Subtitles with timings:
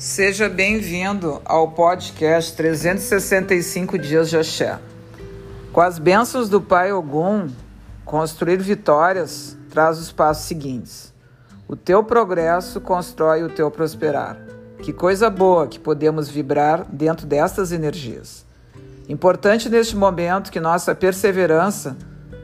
[0.00, 4.78] Seja bem-vindo ao podcast 365 Dias de Axé.
[5.74, 7.48] Com as bênçãos do Pai Ogum,
[8.02, 11.12] construir vitórias traz os passos seguintes.
[11.68, 14.40] O teu progresso constrói o teu prosperar.
[14.82, 18.46] Que coisa boa que podemos vibrar dentro destas energias.
[19.06, 21.94] Importante neste momento que nossa perseverança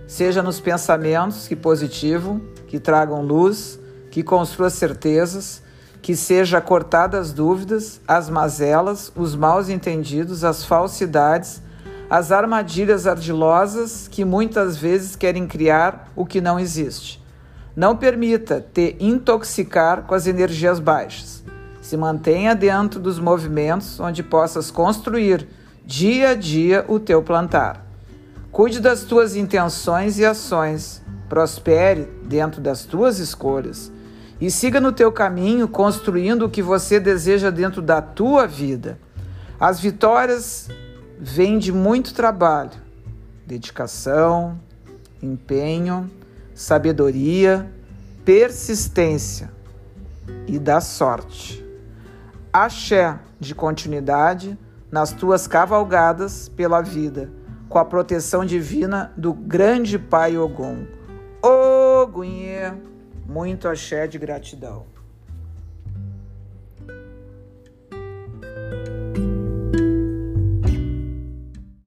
[0.06, 5.64] seja nos pensamentos que positivo, que tragam luz, que construa certezas
[6.06, 11.60] que seja cortada as dúvidas, as mazelas, os maus entendidos, as falsidades,
[12.08, 17.20] as armadilhas ardilosas que muitas vezes querem criar o que não existe.
[17.74, 21.42] Não permita te intoxicar com as energias baixas.
[21.82, 25.48] Se mantenha dentro dos movimentos onde possas construir
[25.84, 27.84] dia a dia o teu plantar.
[28.52, 31.02] Cuide das tuas intenções e ações.
[31.28, 33.90] Prospere dentro das tuas escolhas
[34.40, 38.98] e siga no teu caminho construindo o que você deseja dentro da tua vida.
[39.58, 40.68] As vitórias
[41.18, 42.72] vêm de muito trabalho,
[43.46, 44.60] dedicação,
[45.22, 46.10] empenho,
[46.54, 47.70] sabedoria,
[48.24, 49.50] persistência
[50.46, 51.64] e da sorte.
[52.52, 54.58] Axé de continuidade
[54.90, 57.30] nas tuas cavalgadas pela vida,
[57.68, 60.86] com a proteção divina do grande Pai Ogum.
[61.42, 62.95] Ogunhê!
[63.28, 64.86] Muito axé de gratidão.